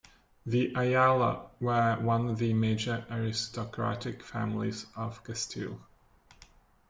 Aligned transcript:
The 0.47 0.73
Ayala 0.75 1.51
were 1.59 1.95
one 2.01 2.27
of 2.29 2.39
the 2.39 2.53
major 2.53 3.05
aristocratic 3.11 4.23
families 4.23 4.87
of 4.95 5.23
Castile. 5.23 5.79